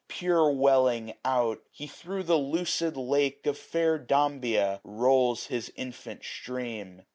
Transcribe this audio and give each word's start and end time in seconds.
Pure 0.07 0.49
welling 0.53 1.13
out, 1.23 1.61
he 1.71 1.85
thro' 1.85 2.23
the 2.23 2.35
lucid 2.35 2.97
lake 2.97 3.45
Of 3.45 3.55
fair 3.55 3.99
Dambea 3.99 4.79
rolls 4.83 5.45
his 5.45 5.71
infant 5.75 6.23
stream. 6.23 7.03